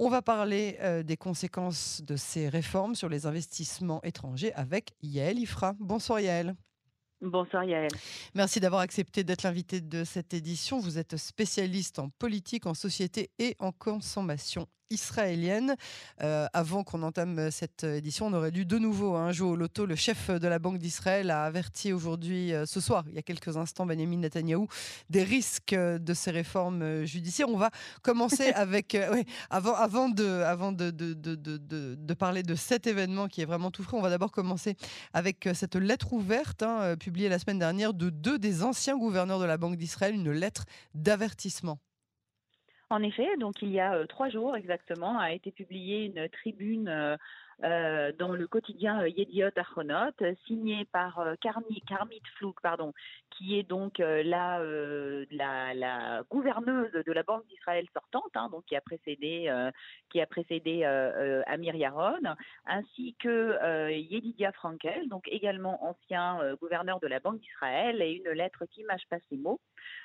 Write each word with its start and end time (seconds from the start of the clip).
On 0.00 0.08
va 0.08 0.22
parler 0.22 0.76
euh, 0.80 1.02
des 1.02 1.16
conséquences 1.16 2.02
de 2.02 2.14
ces 2.14 2.48
réformes 2.48 2.94
sur 2.94 3.08
les 3.08 3.26
investissements 3.26 4.00
étrangers 4.04 4.52
avec 4.54 4.94
Yael 5.02 5.40
Ifra. 5.40 5.74
Bonsoir 5.80 6.20
Yael. 6.20 6.54
Bonsoir 7.20 7.64
Yael. 7.64 7.90
Merci 8.32 8.60
d'avoir 8.60 8.80
accepté 8.82 9.24
d'être 9.24 9.42
l'invité 9.42 9.80
de 9.80 10.04
cette 10.04 10.34
édition. 10.34 10.78
Vous 10.78 10.98
êtes 10.98 11.16
spécialiste 11.16 11.98
en 11.98 12.10
politique, 12.10 12.66
en 12.66 12.74
société 12.74 13.30
et 13.40 13.56
en 13.58 13.72
consommation 13.72 14.68
israélienne. 14.90 15.76
Euh, 16.22 16.46
avant 16.52 16.84
qu'on 16.84 17.02
entame 17.02 17.50
cette 17.50 17.84
édition, 17.84 18.26
on 18.26 18.32
aurait 18.32 18.50
dû 18.50 18.64
de 18.64 18.78
nouveau 18.78 19.14
hein, 19.14 19.32
jouer 19.32 19.50
au 19.50 19.56
loto. 19.56 19.86
Le 19.86 19.96
chef 19.96 20.30
de 20.30 20.48
la 20.48 20.58
Banque 20.58 20.78
d'Israël 20.78 21.30
a 21.30 21.44
averti 21.44 21.92
aujourd'hui, 21.92 22.52
euh, 22.52 22.66
ce 22.66 22.80
soir, 22.80 23.04
il 23.08 23.14
y 23.14 23.18
a 23.18 23.22
quelques 23.22 23.56
instants, 23.56 23.86
Benjamin 23.86 24.18
Netanyahou, 24.18 24.68
des 25.10 25.22
risques 25.22 25.74
de 25.74 26.14
ces 26.14 26.30
réformes 26.30 26.82
euh, 26.82 27.04
judiciaires. 27.04 27.48
On 27.48 27.56
va 27.56 27.70
commencer 28.02 28.48
avec, 28.54 28.96
avant, 29.50 29.74
avant, 29.74 30.08
de, 30.08 30.26
avant 30.42 30.72
de, 30.72 30.90
de, 30.90 31.14
de, 31.14 31.36
de, 31.36 32.14
parler 32.14 32.42
de 32.42 32.54
cet 32.54 32.86
événement 32.86 33.28
qui 33.28 33.42
est 33.42 33.44
vraiment 33.44 33.70
tout 33.70 33.82
frais, 33.82 33.96
on 33.96 34.02
va 34.02 34.10
d'abord 34.10 34.32
commencer 34.32 34.76
avec 35.12 35.48
cette 35.54 35.76
lettre 35.76 36.12
ouverte 36.12 36.62
hein, 36.62 36.96
publiée 36.96 37.28
la 37.28 37.38
semaine 37.38 37.58
dernière 37.58 37.94
de 37.94 38.10
deux 38.10 38.38
des 38.38 38.62
anciens 38.62 38.96
gouverneurs 38.96 39.38
de 39.38 39.44
la 39.44 39.56
Banque 39.56 39.76
d'Israël, 39.76 40.14
une 40.14 40.32
lettre 40.32 40.64
d'avertissement. 40.94 41.78
En 42.90 43.02
effet, 43.02 43.36
donc 43.36 43.60
il 43.60 43.70
y 43.70 43.80
a 43.80 43.94
euh, 43.94 44.06
trois 44.06 44.30
jours 44.30 44.56
exactement, 44.56 45.18
a 45.18 45.32
été 45.32 45.50
publiée 45.52 46.06
une 46.06 46.28
tribune 46.30 47.18
euh, 47.64 47.88
euh, 47.88 48.12
dans 48.18 48.32
le 48.32 48.46
quotidien 48.46 49.06
Yediot 49.06 49.50
Achronot, 49.56 50.12
signée 50.46 50.86
par 50.92 51.22
Karmit 51.40 52.22
Flouk, 52.36 52.60
pardon, 52.62 52.92
qui 53.30 53.58
est 53.58 53.62
donc 53.62 53.98
la, 53.98 54.60
gouverneuse 56.30 56.92
de 56.92 57.12
la 57.12 57.22
Banque 57.22 57.46
d'Israël 57.46 57.86
sortante, 57.92 58.30
hein, 58.34 58.48
donc 58.50 58.64
qui 58.66 58.76
a 58.76 58.80
précédé, 58.80 59.48
Amir 61.46 61.74
Yaron, 61.74 62.34
ainsi 62.66 63.14
que 63.18 63.90
Yedidia 63.90 64.52
Frankel, 64.52 65.08
donc 65.08 65.26
également 65.28 65.84
ancien 65.84 66.54
gouverneur 66.60 67.00
de 67.00 67.06
la 67.06 67.20
Banque 67.20 67.40
d'Israël, 67.40 68.02
et 68.02 68.12
une 68.12 68.30
lettre 68.30 68.64
qui 68.66 68.84
mâche 68.84 69.06
pas 69.08 69.18
ses 69.28 69.36
mots. 69.36 69.60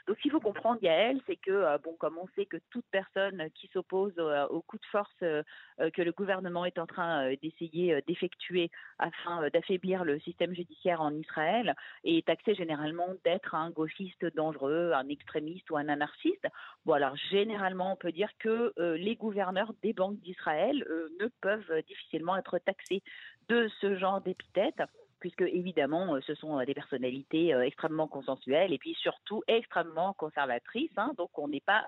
Donc, 0.08 0.18
ce 0.18 0.22
qu'il 0.22 0.32
faut 0.32 0.40
comprendre, 0.40 0.80
Yael, 0.82 1.20
c'est 1.28 1.38
que, 1.38 1.52
euh, 1.52 1.78
bon, 1.78 1.96
comme 1.98 2.18
on 2.18 2.28
sait 2.36 2.46
que 2.46 2.58
toute 2.70 2.86
personne 2.92 3.50
qui 3.56 3.68
s'oppose 3.68 4.18
au, 4.50 4.62
coup 4.62 4.78
de 4.78 4.86
force 4.92 5.10
euh, 5.24 5.44
euh, 5.80 5.90
que 5.92 6.02
le 6.02 6.12
gouvernement 6.12 6.66
est 6.66 6.78
en 6.78 6.86
train 6.86 7.34
d'essayer 7.44 8.02
d'effectuer 8.08 8.72
afin 8.98 9.50
d'affaiblir 9.50 10.04
le 10.04 10.20
système 10.20 10.56
judiciaire 10.56 11.02
en 11.02 11.14
Israël 11.14 11.76
est 12.04 12.26
taxé 12.26 12.56
généralement 12.56 13.10
d'être 13.24 13.54
un 13.54 13.70
gauchiste 13.70 14.26
dangereux, 14.36 14.92
un 14.94 15.08
extrémiste 15.10 15.70
ou 15.70 15.78
un 15.78 15.90
anarchiste. 15.90 16.48
Bon, 16.86 16.94
alors, 16.94 17.16
généralement, 17.30 17.94
on 17.94 17.96
peut 17.98 18.12
dire 18.12 18.30
que 18.40 18.74
les 18.96 19.16
gouverneurs 19.16 19.74
des 19.84 19.94
banques 19.94 20.20
d'Israël 20.22 20.86
ne 21.20 21.28
peuvent 21.42 21.84
difficilement 21.88 22.38
être 22.38 22.58
taxés 22.60 23.04
de 23.50 23.70
ce 23.82 23.98
genre 23.98 24.22
d'épithète 24.22 24.82
puisque 25.24 25.42
évidemment, 25.44 26.16
euh, 26.16 26.20
ce 26.28 26.36
sont 26.36 26.60
euh, 26.60 26.66
des 26.66 26.74
personnalités 26.74 27.54
euh, 27.54 27.62
extrêmement 27.62 28.10
consensuelles 28.10 28.74
et 28.74 28.78
puis 28.78 28.94
surtout 28.96 29.42
extrêmement 29.48 30.12
conservatrices. 30.12 30.92
Hein. 30.98 31.14
donc, 31.18 31.30
on 31.40 31.48
n'est 31.48 31.62
pas 31.62 31.88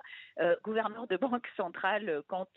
gouverneur 0.63 1.05
de 1.07 1.17
banque 1.17 1.47
centrale 1.57 2.21
quand 2.27 2.47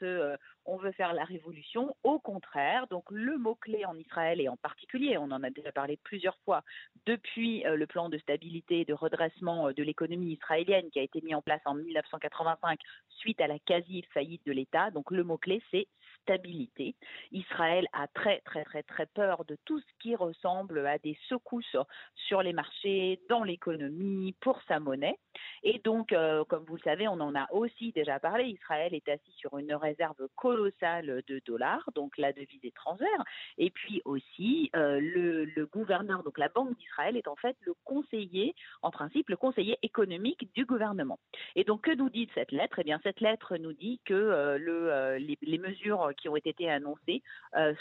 on 0.69 0.77
veut 0.77 0.93
faire 0.93 1.15
la 1.15 1.25
révolution. 1.25 1.97
Au 2.05 2.19
contraire, 2.19 2.87
donc 2.89 3.05
le 3.11 3.39
mot-clé 3.39 3.85
en 3.87 3.97
Israël 3.97 4.41
et 4.41 4.49
en 4.49 4.57
particulier, 4.57 5.17
on 5.19 5.31
en 5.31 5.43
a 5.43 5.51
déjà 5.51 5.73
parlé 5.73 5.99
plusieurs 6.05 6.37
fois, 6.45 6.63
depuis 7.07 7.63
le 7.65 7.87
plan 7.87 8.09
de 8.09 8.19
stabilité 8.19 8.81
et 8.81 8.85
de 8.85 8.93
redressement 8.93 9.73
de 9.73 9.83
l'économie 9.83 10.33
israélienne 10.33 10.91
qui 10.91 10.99
a 10.99 11.03
été 11.03 11.21
mis 11.23 11.35
en 11.35 11.43
place 11.43 11.63
en 11.65 11.75
1985 11.75 12.79
suite 13.09 13.41
à 13.41 13.47
la 13.47 13.59
quasi-faillite 13.59 14.45
de 14.47 14.53
l'État. 14.53 14.91
Donc, 14.91 15.11
le 15.11 15.25
mot-clé, 15.25 15.63
c'est 15.71 15.89
stabilité. 16.23 16.95
Israël 17.33 17.87
a 17.93 18.07
très 18.09 18.41
très 18.41 18.65
très 18.65 18.83
très 18.83 19.07
peur 19.07 19.45
de 19.47 19.57
tout 19.65 19.81
ce 19.81 19.87
qui 20.01 20.15
ressemble 20.15 20.87
à 20.87 20.99
des 20.99 21.17
secousses 21.29 21.77
sur 22.15 22.43
les 22.43 22.53
marchés, 22.53 23.21
dans 23.31 23.45
l'économie, 23.45 24.35
pour 24.41 24.61
sa 24.69 24.79
monnaie. 24.79 25.19
Et 25.63 25.81
donc, 25.85 26.13
euh, 26.13 26.45
comme 26.45 26.65
vous 26.67 26.77
le 26.77 26.83
savez, 26.83 27.09
on 27.09 27.21
en 27.21 27.35
a 27.35 27.47
aussi 27.53 27.93
déjà 27.93 28.21
parlé, 28.21 28.45
Israël 28.45 28.95
est 28.95 29.09
assis 29.09 29.33
sur 29.39 29.57
une 29.59 29.75
réserve 29.75 30.29
colossale 30.59 31.23
de 31.27 31.41
dollars, 31.47 31.89
donc 31.95 32.19
la 32.19 32.33
devise 32.33 32.65
étrangère. 32.65 33.25
Et 33.59 33.71
puis 33.71 34.03
aussi, 34.05 34.71
euh, 34.75 35.01
le, 35.01 35.67
gouverneur, 35.67 36.23
donc 36.25 36.39
la 36.39 36.49
Banque 36.49 36.77
d'Israël, 36.77 37.17
est 37.17 37.29
en 37.29 37.37
fait 37.37 37.57
le 37.61 37.75
conseiller, 37.85 38.55
en 38.83 38.91
principe, 38.91 39.29
le 39.29 39.37
conseiller 39.37 39.79
économique 39.83 40.53
du 40.55 40.65
gouvernement. 40.65 41.19
Et 41.55 41.65
donc, 41.65 41.83
que 41.83 41.95
nous 41.95 42.11
dit 42.11 42.29
cette 42.35 42.53
lettre? 42.53 42.79
Eh 42.81 42.85
bien, 42.85 42.99
cette 43.03 43.21
lettre 43.21 43.57
nous 43.57 43.73
dit 43.73 44.01
que 44.05 44.15
euh, 44.15 44.59
le, 44.59 45.19
les, 45.19 45.59
mesures 45.59 46.11
qui 46.17 46.29
ont 46.29 46.37
été 46.37 46.71
annoncées 46.71 47.23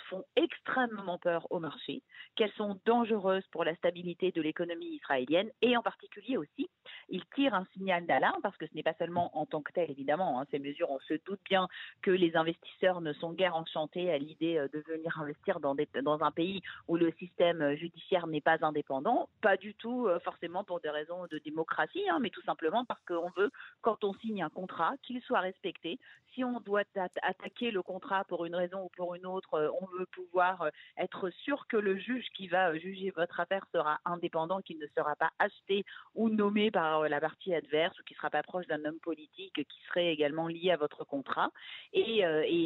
font 0.09 0.24
extrêmement 0.36 1.20
peur 1.20 1.46
au 1.52 1.59
marché, 1.59 2.02
qu'elles 2.36 2.52
sont 2.54 2.80
dangereuses 2.86 3.46
pour 3.52 3.64
la 3.64 3.76
stabilité 3.76 4.32
de 4.32 4.42
l'économie 4.42 4.96
israélienne 4.96 5.50
et 5.62 5.78
en 5.78 5.84
particulier 5.84 6.38
aussi, 6.38 6.70
ils 7.09 7.24
tirent 7.36 7.54
un 7.54 7.66
signal 7.74 8.06
d'alarme 8.06 8.42
parce 8.42 8.58
que 8.58 8.66
ce 8.66 8.74
n'est 8.74 8.84
pas 8.84 8.96
seulement 8.96 9.38
en 9.38 9.46
tant 9.46 9.62
que 9.62 9.72
tel, 9.74 9.92
évidemment, 9.92 10.40
hein, 10.40 10.46
ces 10.50 10.59
mesures, 10.59 10.90
on 10.90 11.00
se 11.00 11.14
doute 11.26 11.40
bien 11.46 11.68
que 12.02 12.12
les 12.12 12.36
investisseurs 12.36 12.66
ne 13.01 13.13
sont 13.13 13.33
guère 13.33 13.55
enchantés 13.55 14.11
à 14.11 14.17
l'idée 14.17 14.57
euh, 14.57 14.67
de 14.73 14.79
venir 14.88 15.19
investir 15.19 15.59
dans, 15.59 15.75
un 16.22 16.31
pays 16.31 16.61
où 16.88 16.95
le 16.95 17.11
système 17.19 17.61
euh, 17.61 17.75
judiciaire 17.75 18.28
n'est 18.28 18.41
pas 18.41 18.57
indépendant, 18.61 19.29
pas 19.41 19.57
du 19.57 19.73
tout 19.73 20.07
euh, 20.07 20.19
forcément 20.19 20.63
pour 20.63 20.79
des 20.79 20.89
raisons 20.89 21.25
de 21.29 21.39
démocratie, 21.39 22.07
hein, 22.09 22.19
mais 22.22 22.29
tout 22.29 22.41
simplement 22.44 22.85
parce 22.85 23.03
qu'on 23.05 23.29
veut, 23.35 23.51
quand 23.81 24.03
on 24.03 24.13
signe 24.16 24.44
un 24.44 24.50
contrat, 24.50 24.94
qu'il 25.03 25.22
soit 25.22 25.39
respecté. 25.39 26.00
Si 26.33 26.44
on 26.44 26.59
doit 26.59 26.83
attaquer 27.23 27.72
le 27.72 27.81
contrat 27.81 28.23
pour 28.25 28.45
une 28.45 28.53
raison 28.53 28.84
ou 28.84 28.89
pour 28.95 29.16
une 29.16 29.25
autre, 29.25 29.72
on 29.81 29.85
veut 29.97 30.05
pouvoir 30.05 30.69
être 30.97 31.31
sûr 31.31 31.66
que 31.67 31.78
le 31.78 31.97
juge 31.97 32.25
qui 32.35 32.47
va 32.47 32.78
juger 32.78 33.11
votre 33.16 33.39
affaire 33.39 33.66
sera 33.73 33.99
indépendant, 34.05 34.61
qu'il 34.61 34.78
ne 34.78 34.85
sera 34.95 35.16
pas 35.16 35.31
acheté 35.39 35.84
ou 36.13 36.29
nommé 36.29 36.69
par 36.69 37.09
la 37.09 37.19
partie 37.19 37.55
adverse 37.55 37.97
ou 37.99 38.03
qui 38.03 38.13
ne 38.13 38.17
sera 38.17 38.29
pas 38.29 38.44
proche 38.44 38.67
d'un 38.67 38.85
homme 38.85 38.99
politique 38.99 39.55
qui 39.55 39.81
serait 39.88 40.13
également 40.13 40.47
lié 40.47 40.72
à 40.72 40.78
votre 40.78 41.05
contrat. 41.05 41.49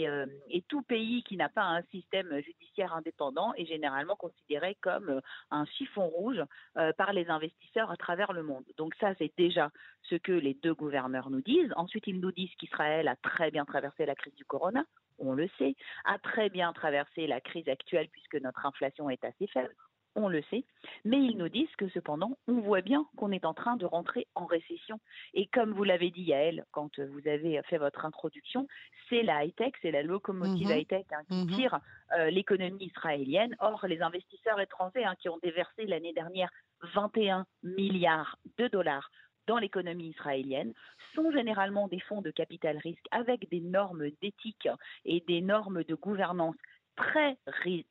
Euh, 0.07 0.25
et, 0.49 0.61
tout 0.63 0.81
pays 0.81 1.23
qui 1.23 1.37
n'a 1.37 1.49
pas 1.49 1.63
un 1.63 1.81
système 1.83 2.29
judiciaire 2.41 2.93
indépendant 2.93 3.53
est 3.55 3.65
généralement 3.65 4.15
considéré 4.15 4.75
comme 4.81 5.09
euh, 5.09 5.21
un 5.49 5.65
chiffon 5.65 6.07
rouge 6.07 6.41
par 6.97 7.13
les 7.13 7.27
investisseurs 7.29 7.91
à 7.91 7.97
travers 7.97 8.33
le 8.33 8.43
monde. 8.43 8.63
Donc 8.77 8.95
ça, 8.95 9.13
c'est 9.15 9.31
déjà 9.37 9.69
ce 10.03 10.15
que 10.15 10.31
les 10.31 10.53
deux 10.53 10.73
gouverneurs 10.73 11.29
nous 11.29 11.41
disent. 11.41 11.71
Ensuite, 11.75 12.07
ils 12.07 12.19
nous 12.19 12.31
disent 12.31 12.53
qu'Israël 12.57 13.07
a 13.07 13.15
très 13.17 13.51
bien 13.51 13.65
traversé 13.65 14.05
la 14.05 14.15
crise 14.15 14.35
du 14.35 14.45
corona 14.45 14.85
on 15.23 15.33
le 15.33 15.47
sait, 15.59 15.75
a 16.05 16.17
très 16.17 16.49
bien 16.49 16.73
traversé 16.73 17.27
la 17.27 17.39
crise 17.41 17.67
actuelle 17.69 18.09
puisque 18.11 18.41
notre 18.41 18.65
inflation 18.65 19.07
est 19.09 19.23
assez 19.23 19.45
faible 19.45 19.75
on 20.15 20.27
le 20.27 20.41
sait, 20.49 20.63
mais 21.05 21.17
ils 21.17 21.37
nous 21.37 21.49
disent 21.49 21.73
que 21.77 21.89
cependant, 21.89 22.37
on 22.47 22.59
voit 22.59 22.81
bien 22.81 23.05
qu'on 23.17 23.31
est 23.31 23.45
en 23.45 23.53
train 23.53 23.77
de 23.77 23.85
rentrer 23.85 24.27
en 24.35 24.45
récession. 24.45 24.99
Et 25.33 25.47
comme 25.47 25.73
vous 25.73 25.83
l'avez 25.83 26.11
dit, 26.11 26.23
Yael, 26.23 26.65
quand 26.71 26.99
vous 26.99 27.27
avez 27.27 27.61
fait 27.63 27.77
votre 27.77 28.05
introduction, 28.05 28.67
c'est 29.09 29.23
la 29.23 29.45
high-tech, 29.45 29.73
c'est 29.81 29.91
la 29.91 30.03
locomotive 30.03 30.67
mhm. 30.67 30.77
high-tech 30.77 31.05
hein, 31.11 31.23
qui 31.29 31.45
mhm. 31.45 31.55
tire 31.55 31.79
euh, 32.17 32.29
l'économie 32.29 32.85
israélienne. 32.85 33.55
Or, 33.59 33.85
les 33.87 34.01
investisseurs 34.01 34.59
étrangers 34.59 35.03
hein, 35.03 35.15
qui 35.19 35.29
ont 35.29 35.39
déversé 35.41 35.85
l'année 35.85 36.13
dernière 36.13 36.49
21 36.93 37.45
milliards 37.63 38.37
de 38.57 38.67
dollars 38.67 39.09
dans 39.47 39.57
l'économie 39.57 40.09
israélienne 40.09 40.73
sont 41.15 41.31
généralement 41.31 41.87
des 41.87 41.99
fonds 41.99 42.21
de 42.21 42.31
capital 42.31 42.77
risque 42.77 43.05
avec 43.11 43.49
des 43.49 43.59
normes 43.59 44.09
d'éthique 44.21 44.69
et 45.05 45.23
des 45.27 45.41
normes 45.41 45.83
de 45.83 45.95
gouvernance 45.95 46.55
très, 46.95 47.37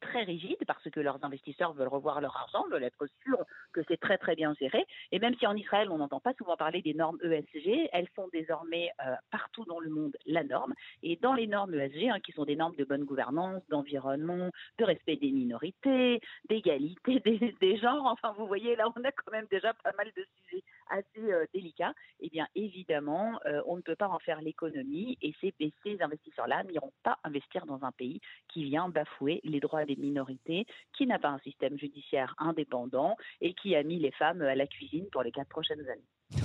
très 0.01 0.23
rigides 0.23 0.65
parce 0.67 0.89
que 0.91 1.01
leurs 1.01 1.25
investisseurs 1.25 1.73
veulent 1.73 1.89
revoir 1.89 2.21
leur 2.21 2.37
argent, 2.37 2.67
veulent 2.71 2.85
être 2.85 3.07
sûrs 3.23 3.45
que 3.73 3.81
c'est 3.89 3.99
très 3.99 4.19
très 4.19 4.35
bien 4.35 4.55
géré. 4.55 4.85
Et 5.13 5.19
même 5.19 5.35
si 5.37 5.47
en 5.47 5.57
Israël 5.57 5.91
on 5.91 5.99
n'entend 5.99 6.21
pas 6.21 6.35
souvent 6.35 6.57
parler 6.57 6.83
des 6.83 6.95
normes 6.95 7.19
ESG, 7.23 7.89
elles 7.93 8.09
font 8.15 8.29
désormais 8.33 8.91
euh, 9.05 9.15
partout 9.31 9.65
dans 9.65 9.81
le 9.81 9.91
monde 9.91 10.17
la 10.27 10.45
norme. 10.45 10.75
Et 11.03 11.17
dans 11.17 11.35
les 11.35 11.47
normes 11.47 11.75
ESG, 11.75 12.09
hein, 12.09 12.21
qui 12.21 12.33
sont 12.33 12.45
des 12.45 12.57
normes 12.57 12.77
de 12.77 12.85
bonne 12.85 13.05
gouvernance, 13.05 13.63
d'environnement, 13.69 14.51
de 14.79 14.85
respect 14.85 15.17
des 15.17 15.31
minorités, 15.31 16.21
d'égalité 16.49 17.21
des 17.61 17.77
genres, 17.79 18.07
enfin 18.07 18.35
vous 18.37 18.47
voyez 18.47 18.77
là 18.77 18.87
on 18.95 19.05
a 19.05 19.13
quand 19.13 19.33
même 19.33 19.47
déjà 19.51 19.73
pas 19.75 19.93
mal 19.97 20.11
de 20.17 20.27
sujets 20.37 20.63
assez 20.91 21.33
euh, 21.33 21.47
délicat, 21.55 21.95
eh 22.21 22.29
bien 22.29 22.47
évidemment, 22.55 23.41
euh, 23.47 23.63
on 23.67 23.77
ne 23.77 23.83
peut 23.83 23.97
pas 23.97 24.09
en 24.09 24.19
faire 24.19 24.41
l'économie 24.41 25.17
et 25.23 25.35
ces, 25.41 25.55
ces 25.83 26.03
investisseurs-là 26.03 26.65
n'iront 26.65 26.93
pas 27.03 27.19
investir 27.25 27.67
dans 27.67 27.83
un 27.85 27.93
pays 27.93 28.21
qui 28.49 28.65
vient 28.65 28.89
bafouer 28.89 29.41
les 29.45 29.61
droits 29.61 29.85
des 29.85 29.97
minorités, 29.97 30.67
qui 30.97 31.07
n'a 31.07 31.19
pas 31.19 31.29
un 31.29 31.39
système 31.41 31.79
judiciaire 31.79 32.35
indépendant 32.39 33.17
et 33.41 33.55
qui 33.55 33.75
a 33.75 33.83
mis 33.83 33.99
les 33.99 34.13
femmes 34.13 34.43
à 34.43 34.55
la 34.55 34.67
cuisine 34.67 35.07
pour 35.13 35.23
les 35.23 35.33
quatre 35.33 35.49
prochaines 35.49 35.89
années. 35.89 36.43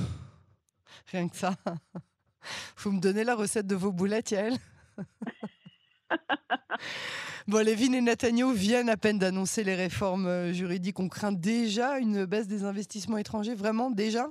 Rien 1.11 1.27
que 1.27 1.35
ça. 1.35 1.51
Vous 2.77 2.91
me 2.91 3.01
donnez 3.01 3.23
la 3.23 3.35
recette 3.35 3.67
de 3.67 3.75
vos 3.75 3.91
boulettes, 3.91 4.31
Yael? 4.31 4.55
Bon, 7.47 7.63
Lévin 7.63 7.93
et 7.93 8.01
Netanyahu 8.01 8.55
viennent 8.55 8.89
à 8.89 8.97
peine 8.97 9.19
d'annoncer 9.19 9.63
les 9.63 9.75
réformes 9.75 10.25
euh, 10.25 10.51
juridiques. 10.51 10.99
On 10.99 11.09
craint 11.09 11.31
déjà 11.31 11.99
une 11.99 12.25
baisse 12.25 12.47
des 12.47 12.63
investissements 12.63 13.19
étrangers, 13.19 13.53
vraiment 13.53 13.91
déjà? 13.91 14.25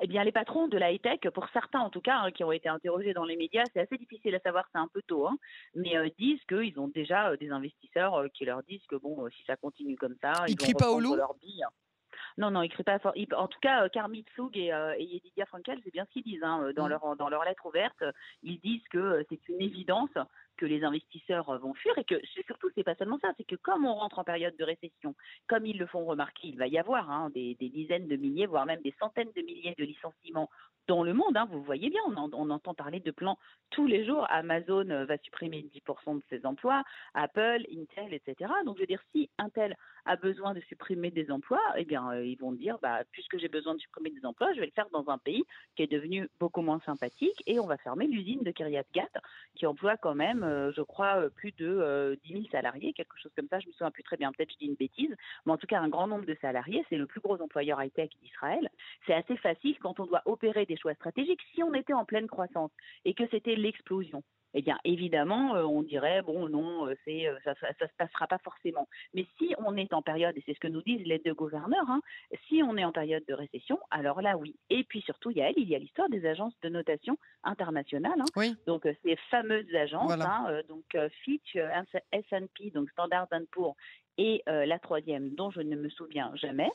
Eh 0.00 0.06
bien, 0.06 0.24
les 0.24 0.32
patrons 0.32 0.68
de 0.68 0.78
la 0.78 0.90
high-tech, 0.90 1.20
pour 1.34 1.46
certains 1.52 1.80
en 1.80 1.90
tout 1.90 2.00
cas, 2.00 2.16
hein, 2.16 2.30
qui 2.30 2.44
ont 2.44 2.52
été 2.52 2.68
interrogés 2.70 3.12
dans 3.12 3.26
les 3.26 3.36
médias, 3.36 3.64
c'est 3.74 3.80
assez 3.80 3.98
difficile 3.98 4.34
à 4.34 4.38
savoir, 4.40 4.64
c'est 4.72 4.78
un 4.78 4.88
peu 4.88 5.02
tôt, 5.02 5.26
hein, 5.26 5.36
mais 5.74 5.98
euh, 5.98 6.08
disent 6.18 6.40
qu'ils 6.48 6.78
ont 6.80 6.88
déjà 6.88 7.28
euh, 7.30 7.36
des 7.36 7.50
investisseurs 7.50 8.14
euh, 8.14 8.28
qui 8.32 8.46
leur 8.46 8.62
disent 8.62 8.86
que 8.88 8.96
bon, 8.96 9.28
si 9.36 9.44
ça 9.44 9.56
continue 9.56 9.96
comme 9.96 10.16
ça, 10.22 10.32
ils, 10.46 10.52
ils 10.52 10.66
vont 10.66 10.78
pas 10.78 10.90
au 10.90 11.00
loup? 11.00 11.14
leur 11.14 11.34
bille. 11.34 11.64
Non, 12.38 12.50
non, 12.50 12.62
ils 12.62 12.70
crient 12.70 12.84
pas. 12.84 13.00
En 13.36 13.48
tout 13.48 13.58
cas, 13.60 13.88
Carmit 13.88 14.24
Soug 14.36 14.56
et, 14.56 14.68
et 14.98 15.04
Yedidia 15.04 15.44
Frankel, 15.46 15.80
c'est 15.84 15.92
bien 15.92 16.04
ce 16.04 16.10
qu'ils 16.12 16.22
disent 16.22 16.44
hein, 16.44 16.70
dans, 16.76 16.86
mmh. 16.86 16.90
leur, 16.90 17.16
dans 17.16 17.28
leur 17.28 17.44
lettre 17.44 17.66
ouverte. 17.66 18.04
Ils 18.44 18.60
disent 18.60 18.86
que 18.92 19.24
c'est 19.28 19.48
une 19.48 19.60
évidence 19.60 20.10
que 20.58 20.66
les 20.66 20.84
investisseurs 20.84 21.58
vont 21.58 21.72
fuir 21.74 21.96
et 21.96 22.04
que 22.04 22.16
surtout 22.44 22.68
c'est 22.74 22.84
pas 22.84 22.94
seulement 22.96 23.18
ça, 23.20 23.32
c'est 23.36 23.44
que 23.44 23.56
comme 23.56 23.86
on 23.86 23.94
rentre 23.94 24.18
en 24.18 24.24
période 24.24 24.56
de 24.56 24.64
récession, 24.64 25.14
comme 25.46 25.64
ils 25.64 25.78
le 25.78 25.86
font 25.86 26.04
remarquer, 26.04 26.48
il 26.48 26.58
va 26.58 26.66
y 26.66 26.78
avoir 26.78 27.10
hein, 27.10 27.30
des, 27.34 27.54
dizaines 27.60 28.08
de 28.08 28.16
milliers, 28.16 28.46
voire 28.46 28.66
même 28.66 28.82
des 28.82 28.94
centaines 28.98 29.30
de 29.34 29.42
milliers 29.42 29.74
de 29.78 29.84
licenciements 29.84 30.50
dans 30.88 31.02
le 31.02 31.14
monde. 31.14 31.36
Hein, 31.36 31.46
vous 31.50 31.62
voyez 31.62 31.90
bien, 31.90 32.00
on, 32.06 32.50
entend 32.50 32.74
parler 32.74 33.00
de 33.00 33.10
plans 33.10 33.38
tous 33.70 33.86
les 33.86 34.04
jours. 34.04 34.26
Amazon 34.30 34.88
euh, 34.90 35.04
va 35.04 35.18
supprimer 35.18 35.64
10% 35.74 36.16
de 36.16 36.22
ses 36.30 36.44
emplois, 36.46 36.82
Apple, 37.14 37.64
Intel, 37.70 38.14
etc. 38.14 38.50
Donc 38.64 38.76
je 38.76 38.80
veux 38.80 38.86
dire, 38.86 39.02
si 39.12 39.30
Intel 39.38 39.76
a 40.06 40.16
besoin 40.16 40.54
de 40.54 40.60
supprimer 40.60 41.10
des 41.10 41.30
emplois, 41.30 41.60
eh 41.76 41.84
bien 41.84 42.10
euh, 42.10 42.24
ils 42.24 42.38
vont 42.38 42.52
dire, 42.52 42.78
bah, 42.80 43.02
puisque 43.12 43.38
j'ai 43.38 43.48
besoin 43.48 43.74
de 43.74 43.80
supprimer 43.80 44.10
des 44.10 44.24
emplois, 44.24 44.52
je 44.54 44.60
vais 44.60 44.66
le 44.66 44.72
faire 44.72 44.88
dans 44.90 45.08
un 45.10 45.18
pays 45.18 45.44
qui 45.76 45.82
est 45.82 45.92
devenu 45.92 46.28
beaucoup 46.40 46.62
moins 46.62 46.80
sympathique 46.86 47.42
et 47.46 47.60
on 47.60 47.66
va 47.66 47.76
fermer 47.76 48.06
l'usine 48.06 48.42
de 48.42 48.50
Kiryat 48.50 48.84
Gat 48.94 49.08
qui 49.54 49.66
emploie 49.66 49.98
quand 49.98 50.14
même 50.14 50.42
euh, 50.48 50.72
je 50.74 50.82
crois, 50.82 51.20
euh, 51.20 51.28
plus 51.28 51.52
de 51.52 52.18
10 52.24 52.32
euh, 52.32 52.36
000 52.40 52.44
salariés, 52.50 52.92
quelque 52.92 53.18
chose 53.18 53.32
comme 53.36 53.48
ça. 53.48 53.60
Je 53.60 53.66
me 53.66 53.72
souviens 53.72 53.90
plus 53.90 54.02
très 54.02 54.16
bien, 54.16 54.32
peut-être 54.32 54.52
je 54.52 54.58
dis 54.58 54.66
une 54.66 54.74
bêtise, 54.74 55.14
mais 55.46 55.52
en 55.52 55.56
tout 55.58 55.66
cas 55.66 55.80
un 55.80 55.88
grand 55.88 56.06
nombre 56.06 56.24
de 56.24 56.36
salariés. 56.40 56.84
C'est 56.88 56.96
le 56.96 57.06
plus 57.06 57.20
gros 57.20 57.40
employeur 57.40 57.82
high-tech 57.82 58.10
d'Israël. 58.22 58.68
C'est 59.06 59.14
assez 59.14 59.36
facile 59.36 59.78
quand 59.78 60.00
on 60.00 60.06
doit 60.06 60.22
opérer 60.24 60.66
des 60.66 60.76
choix 60.76 60.94
stratégiques. 60.94 61.40
Si 61.54 61.62
on 61.62 61.74
était 61.74 61.92
en 61.92 62.04
pleine 62.04 62.26
croissance 62.26 62.70
et 63.04 63.14
que 63.14 63.24
c'était 63.30 63.56
l'explosion, 63.56 64.22
eh 64.58 64.62
bien 64.62 64.78
évidemment, 64.82 65.54
euh, 65.54 65.62
on 65.62 65.84
dirait 65.84 66.20
bon 66.22 66.48
non, 66.48 66.88
euh, 66.88 66.94
c'est 67.04 67.28
euh, 67.28 67.38
ça, 67.44 67.54
ça, 67.60 67.86
se 67.86 67.94
passera 67.96 68.26
pas 68.26 68.38
forcément. 68.38 68.88
Mais 69.14 69.24
si 69.38 69.54
on 69.58 69.76
est 69.76 69.92
en 69.92 70.02
période, 70.02 70.36
et 70.36 70.42
c'est 70.44 70.54
ce 70.54 70.58
que 70.58 70.66
nous 70.66 70.82
disent 70.82 71.06
les 71.06 71.20
deux 71.20 71.32
gouverneurs, 71.32 71.88
hein, 71.88 72.00
si 72.48 72.60
on 72.64 72.76
est 72.76 72.84
en 72.84 72.90
période 72.90 73.22
de 73.28 73.34
récession, 73.34 73.78
alors 73.92 74.20
là 74.20 74.36
oui. 74.36 74.56
Et 74.68 74.82
puis 74.82 75.00
surtout, 75.02 75.30
il 75.30 75.36
y 75.36 75.42
a 75.42 75.50
il 75.50 75.68
y 75.68 75.76
a 75.76 75.78
l'histoire 75.78 76.08
des 76.08 76.26
agences 76.26 76.58
de 76.62 76.70
notation 76.70 77.16
internationales. 77.44 78.20
Hein. 78.20 78.52
Donc 78.66 78.82
ces 79.04 79.14
fameuses 79.30 79.72
agences, 79.76 80.10
hein, 80.10 80.60
donc 80.68 80.84
Fitch, 81.22 81.54
S&P, 82.10 82.70
donc 82.70 82.90
Standard 82.90 83.28
Poor's 83.52 83.76
et 84.18 84.42
la 84.46 84.78
troisième 84.78 85.30
dont 85.30 85.50
je 85.50 85.60
ne 85.60 85.76
me 85.76 85.88
souviens 85.88 86.32
jamais, 86.34 86.70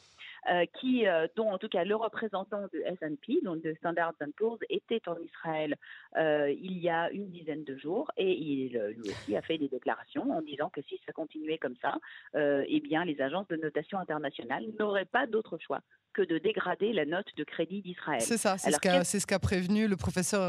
euh, 0.52 0.66
qui, 0.82 1.08
euh, 1.08 1.28
dont 1.38 1.50
en 1.50 1.58
tout 1.58 1.70
cas 1.70 1.86
le 1.86 1.96
représentant 1.96 2.64
de 2.74 2.84
S&P, 2.86 3.40
donc 3.44 3.62
de 3.62 3.74
Standard 3.76 4.14
Poor's, 4.36 4.60
était 4.70 5.02
en 5.08 5.16
Israël 5.20 5.78
euh, 6.18 6.54
il 6.62 6.80
y 6.80 6.90
a 6.90 7.10
une 7.12 7.30
dizaine 7.30 7.64
de 7.64 7.78
jours 7.78 8.12
et 8.18 8.34
il 8.34 8.74
lui 8.74 9.10
aussi 9.10 9.38
a 9.38 9.42
fait 9.42 9.58
des 9.58 9.70
déclarations 9.70 10.30
en 10.32 10.42
disant 10.42 10.70
que 10.70 10.82
si 10.82 11.00
ça 11.06 11.14
continuait 11.14 11.58
comme 11.58 11.76
ça, 11.82 11.96
eh 12.36 12.80
bien 12.82 13.06
les 13.06 13.22
agences 13.22 13.48
de 13.48 13.56
notation 13.56 14.00
internationale 14.00 14.66
n'auraient 14.78 15.06
pas 15.06 15.28
d'autre 15.28 15.58
choix 15.66 15.80
que 16.14 16.22
de 16.22 16.38
dégrader 16.38 16.92
la 16.92 17.06
note 17.06 17.28
de 17.38 17.44
crédit 17.44 17.82
d'Israël. 17.82 18.22
C'est 18.22 18.38
ça, 18.38 18.58
c'est 18.58 19.20
ce 19.20 19.26
qu'a 19.26 19.40
prévenu 19.40 19.88
le 19.88 19.96
professeur 19.96 20.42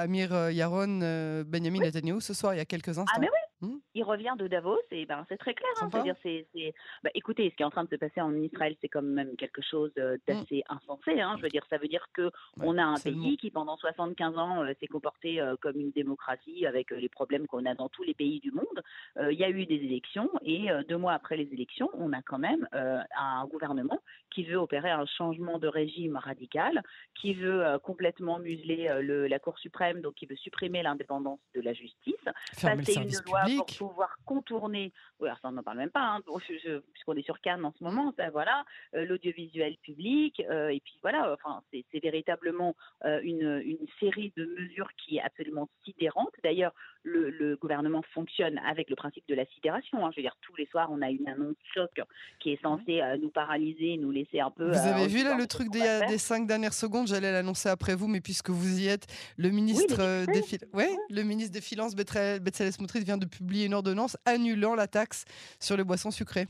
Amir 0.00 0.50
Yaron 0.50 0.98
Benjamin 1.46 1.80
Netanyahu 1.80 2.20
ce 2.20 2.34
soir 2.34 2.54
il 2.54 2.58
y 2.58 2.60
a 2.60 2.64
quelques 2.64 2.98
instants. 2.98 3.12
Ah 3.14 3.20
mais 3.20 3.28
oui, 3.28 3.45
Mmh. 3.62 3.76
Il 3.94 4.04
revient 4.04 4.34
de 4.38 4.48
Davos 4.48 4.78
et 4.90 5.06
ben 5.06 5.24
c'est 5.28 5.38
très 5.38 5.54
clair. 5.54 5.70
Hein, 5.80 5.88
c'est-à-dire 5.90 6.14
c'est, 6.22 6.46
bah, 7.02 7.10
écoutez, 7.14 7.48
ce 7.50 7.56
qui 7.56 7.62
est 7.62 7.66
en 7.66 7.70
train 7.70 7.84
de 7.84 7.88
se 7.88 7.96
passer 7.96 8.20
en 8.20 8.34
Israël, 8.34 8.76
c'est 8.82 8.88
quand 8.88 9.02
même 9.02 9.34
quelque 9.36 9.62
chose 9.62 9.90
euh, 9.98 10.16
mmh. 10.16 10.20
d'assez 10.26 10.62
insensé. 10.68 11.20
Hein, 11.20 11.36
je 11.38 11.42
veux 11.42 11.48
dire, 11.48 11.64
ça 11.70 11.78
veut 11.78 11.88
dire 11.88 12.06
que 12.12 12.30
on 12.60 12.76
a 12.76 12.84
un 12.84 12.96
pays 12.96 13.38
qui 13.38 13.50
pendant 13.50 13.76
75 13.78 14.36
ans 14.36 14.62
euh, 14.62 14.72
s'est 14.78 14.86
comporté 14.86 15.40
euh, 15.40 15.56
comme 15.60 15.80
une 15.80 15.90
démocratie 15.90 16.66
avec 16.66 16.90
les 16.90 17.08
problèmes 17.08 17.46
qu'on 17.46 17.64
a 17.64 17.74
dans 17.74 17.88
tous 17.88 18.02
les 18.02 18.14
pays 18.14 18.40
du 18.40 18.50
monde. 18.50 18.82
Il 19.18 19.38
y 19.38 19.44
a 19.44 19.50
eu 19.50 19.64
des 19.66 19.76
élections 19.76 20.30
et 20.42 20.68
deux 20.88 20.96
mois 20.96 21.14
après 21.14 21.36
les 21.36 21.48
élections, 21.52 21.88
on 21.94 22.12
a 22.12 22.22
quand 22.22 22.38
même 22.38 22.68
un 22.72 23.46
gouvernement 23.46 24.00
qui 24.30 24.44
veut 24.44 24.56
opérer 24.56 24.90
un 24.90 25.06
changement 25.06 25.58
de 25.58 25.68
régime 25.68 26.16
radical, 26.16 26.82
qui 27.14 27.34
veut 27.34 27.78
complètement 27.82 28.38
museler 28.38 28.90
le, 29.00 29.26
la 29.26 29.38
Cour 29.38 29.58
suprême, 29.58 30.00
donc 30.00 30.14
qui 30.14 30.26
veut 30.26 30.36
supprimer 30.36 30.82
l'indépendance 30.82 31.40
de 31.54 31.60
la 31.60 31.72
justice, 31.72 32.14
passer 32.60 32.94
une 32.94 33.10
loi 33.26 33.45
pour 33.56 33.66
pouvoir 33.66 34.16
contourner, 34.24 34.92
oui, 35.20 35.28
ça 35.42 35.48
on 35.48 35.52
n'en 35.52 35.62
parle 35.62 35.78
même 35.78 35.90
pas, 35.90 36.02
hein, 36.02 36.20
puisqu'on 36.92 37.14
est 37.14 37.22
sur 37.22 37.40
Cannes 37.40 37.64
en 37.64 37.72
ce 37.72 37.84
moment, 37.84 38.12
ça, 38.16 38.30
voilà, 38.30 38.64
euh, 38.94 39.04
l'audiovisuel 39.04 39.76
public, 39.78 40.42
euh, 40.50 40.68
et 40.68 40.80
puis 40.80 40.98
voilà, 41.02 41.32
enfin, 41.32 41.62
c'est 41.70 42.02
véritablement 42.02 42.74
euh, 43.04 43.20
une, 43.22 43.62
une, 43.64 43.86
série 44.00 44.32
de 44.36 44.44
mesures 44.44 44.90
qui 44.96 45.16
est 45.16 45.22
absolument 45.22 45.68
sidérante. 45.84 46.32
D'ailleurs, 46.42 46.72
le, 47.06 47.30
le, 47.30 47.56
gouvernement 47.56 48.02
fonctionne 48.12 48.58
avec 48.66 48.90
le 48.90 48.96
principe 48.96 49.24
de 49.28 49.34
la 49.34 49.46
sidération. 49.46 50.04
Hein. 50.04 50.10
Je 50.12 50.16
veux 50.16 50.22
dire, 50.22 50.36
tous 50.42 50.54
les 50.56 50.66
soirs, 50.66 50.88
on 50.90 51.00
a 51.02 51.10
une 51.10 51.26
annonce 51.28 51.56
choc 51.72 51.90
qui 52.40 52.52
est 52.52 52.60
censée 52.60 53.00
nous 53.20 53.30
paralyser, 53.30 53.96
nous 53.96 54.10
laisser 54.10 54.40
un 54.40 54.50
peu. 54.50 54.68
Vous 54.70 54.86
avez 54.86 55.06
vu 55.06 55.22
là 55.22 55.36
le 55.36 55.46
truc 55.46 55.70
des, 55.70 56.00
des, 56.08 56.18
cinq 56.18 56.46
dernières 56.46 56.74
secondes? 56.74 57.06
J'allais 57.06 57.32
l'annoncer 57.32 57.68
après 57.68 57.94
vous, 57.94 58.08
mais 58.08 58.20
puisque 58.20 58.50
vous 58.50 58.80
y 58.80 58.88
êtes, 58.88 59.06
le 59.36 59.50
ministre, 59.50 60.26
des, 60.26 60.42
ouais, 60.74 60.90
le 61.10 61.22
ministre 61.22 61.52
des 61.52 61.60
Finances, 61.60 61.94
Betzalel 61.94 62.72
Smotrich, 62.72 63.04
vient 63.04 63.18
de 63.18 63.26
publier 63.26 63.66
une 63.66 63.74
ordonnance 63.74 64.16
annulant 64.24 64.74
la 64.74 64.88
taxe 64.88 65.24
sur 65.60 65.76
les 65.76 65.84
boissons 65.84 66.10
sucrées. 66.10 66.46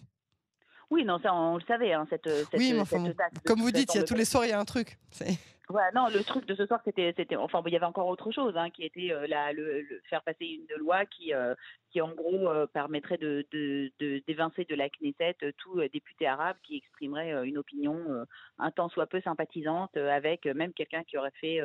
Oui, 0.89 1.05
non, 1.05 1.19
ça 1.19 1.35
on 1.35 1.57
le 1.57 1.65
savait, 1.67 1.93
hein, 1.93 2.07
cette, 2.09 2.29
cette, 2.29 2.49
oui, 2.61 2.73
mais 2.73 3.15
Comme 3.45 3.61
vous 3.61 3.73
dites, 3.73 3.93
il 3.95 3.99
y 3.99 4.01
a 4.01 4.05
tous 4.05 4.15
les 4.15 4.25
soirs, 4.25 4.45
il 4.45 4.51
y 4.51 4.53
a 4.53 4.61
un 4.61 4.65
truc. 4.65 4.99
Ouais, 5.69 5.91
non, 5.97 6.07
le 6.09 6.23
truc 6.23 6.47
de 6.47 6.55
ce 6.55 6.65
soir, 6.65 6.81
c'était, 6.85 7.13
c'était, 7.17 7.35
enfin, 7.35 7.61
il 7.67 7.73
y 7.73 7.77
avait 7.77 7.87
encore 7.87 8.07
autre 8.07 8.31
chose, 8.31 8.57
hein, 8.57 8.71
qui 8.71 8.85
était 8.85 9.11
euh, 9.11 9.27
la, 9.27 9.53
le, 9.53 9.85
faire 10.09 10.23
passer 10.23 10.45
une 10.45 10.79
loi 10.79 11.05
qui, 11.07 11.35
euh, 11.35 11.57
qui 11.91 12.01
en 12.01 12.13
gros 12.15 12.49
euh, 12.49 12.69
permettrait 12.69 13.17
de, 13.17 13.45
de, 13.51 13.91
de, 13.99 14.23
d'évincer 14.29 14.65
de 14.65 14.77
la 14.77 14.89
Knesset 14.89 15.37
tout 15.59 15.81
député 15.93 16.29
arabe 16.29 16.57
qui 16.63 16.77
exprimerait 16.77 17.49
une 17.49 17.59
opinion 17.59 17.99
un 18.59 18.71
tant 18.71 18.89
soit 18.89 19.07
peu 19.07 19.21
sympathisante 19.23 19.97
avec 19.97 20.47
même 20.47 20.73
quelqu'un 20.73 21.03
qui 21.03 21.19
aurait 21.19 21.33
fait 21.41 21.61